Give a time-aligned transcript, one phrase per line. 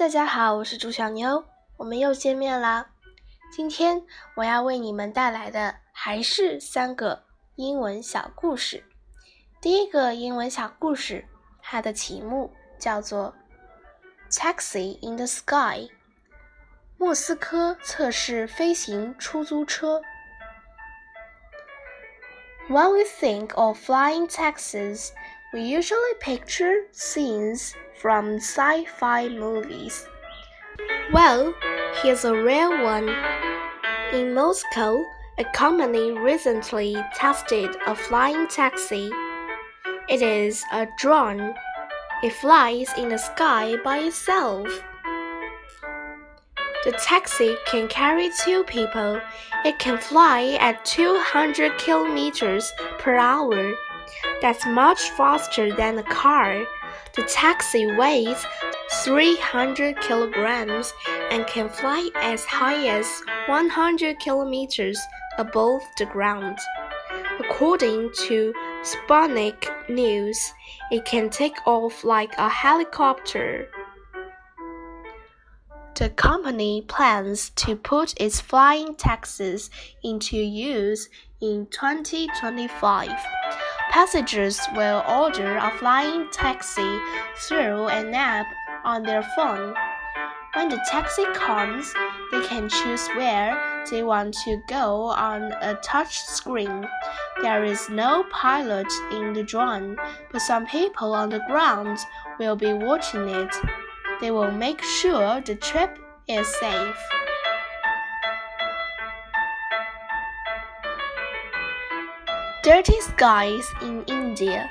[0.00, 1.44] 大家好，我是朱小妞，
[1.76, 2.88] 我们又见面啦。
[3.52, 4.02] 今天
[4.34, 7.24] 我要为你们带来的还是三个
[7.56, 8.82] 英文小故事。
[9.60, 11.26] 第一个英文小故事，
[11.60, 13.34] 它的题目叫做
[14.34, 15.88] 《Taxi in the Sky》。
[16.96, 20.00] 莫斯科测试飞行出租车。
[22.70, 25.10] When we think of flying taxis,
[25.52, 30.06] we usually picture scenes from sci fi movies.
[31.12, 31.52] Well,
[32.02, 33.08] here's a real one.
[34.12, 35.04] In Moscow,
[35.38, 39.10] a company recently tested a flying taxi.
[40.08, 41.54] It is a drone.
[42.22, 44.68] It flies in the sky by itself.
[46.84, 49.20] The taxi can carry two people.
[49.64, 53.74] It can fly at 200 kilometers per hour.
[54.40, 56.64] That's much faster than a car.
[57.14, 58.44] The taxi weighs
[59.04, 60.92] 300 kilograms
[61.30, 64.98] and can fly as high as 100 kilometers
[65.38, 66.58] above the ground.
[67.38, 68.52] According to
[68.82, 70.52] Sputnik News,
[70.90, 73.68] it can take off like a helicopter.
[75.94, 79.70] The company plans to put its flying taxis
[80.02, 81.08] into use
[81.40, 83.10] in 2025.
[83.90, 86.98] Passengers will order a flying taxi
[87.36, 88.46] through an app
[88.84, 89.74] on their phone.
[90.54, 91.92] When the taxi comes,
[92.30, 96.86] they can choose where they want to go on a touch screen.
[97.42, 99.96] There is no pilot in the drone,
[100.30, 101.98] but some people on the ground
[102.38, 103.54] will be watching it.
[104.20, 107.19] They will make sure the trip is safe.
[112.63, 114.67] Dirty skies in India.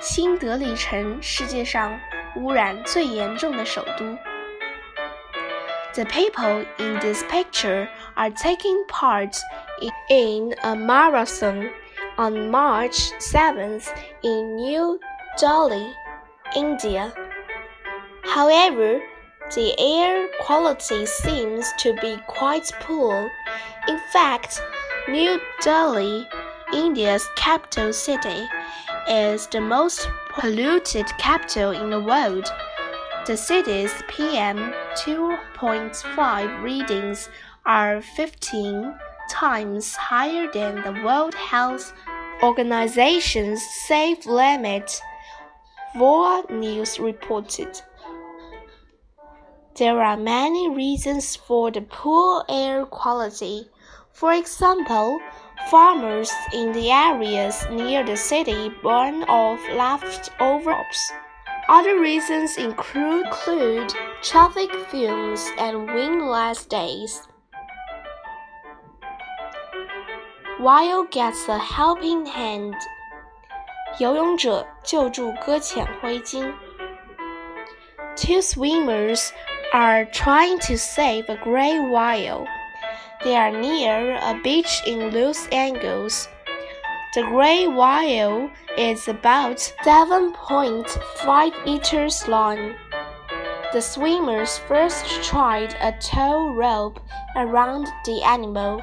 [0.00, 1.98] 新德里城，世界上
[2.36, 4.16] 污染最严重的首都。
[5.94, 9.36] The people in this picture are taking part
[10.08, 11.70] in a marathon
[12.16, 13.88] on March 7th
[14.22, 15.00] in New
[15.40, 15.88] Delhi,
[16.54, 17.12] India.
[18.24, 19.00] However,
[19.50, 23.30] the air quality seems to be quite poor.
[23.88, 24.60] In fact,
[25.08, 26.28] New Delhi,
[26.73, 28.47] India's capital city,
[29.07, 32.51] is the most polluted capital in the world.
[33.25, 37.29] The city's PM 2.5 readings
[37.65, 38.93] are 15
[39.29, 41.93] times higher than the World Health
[42.41, 45.01] Organization's safe limit,
[45.95, 47.81] VOA News reported.
[49.75, 53.69] There are many reasons for the poor air quality.
[54.11, 55.19] For example,
[55.70, 61.12] farmers in the areas near the city burn off leftover crops.
[61.68, 67.28] Other reasons include, include traffic fumes and windless days.
[70.58, 72.74] While gets a helping hand.
[73.98, 76.54] 游泳者救助搁浅灰鲸。
[78.16, 79.30] Two swimmers
[79.72, 82.46] are trying to save a gray whale.
[83.23, 86.27] They are near a beach in Los Angeles.
[87.15, 92.75] The gray whale is about 7.5 meters long.
[93.71, 96.99] The swimmers first tried a tow rope
[97.37, 98.81] around the animal.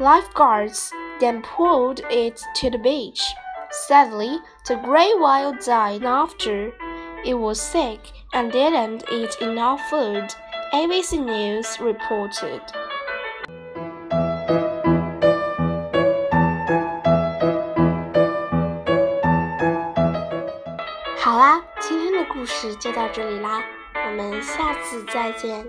[0.00, 3.22] Lifeguards then pulled it to the beach.
[3.70, 6.72] Sadly, the gray whale died after.
[7.26, 8.00] It was sick
[8.32, 10.34] and didn't eat enough food,
[10.72, 12.62] ABC News reported.
[22.46, 23.60] 故事就到这里啦，
[23.92, 25.66] 我们下次再见。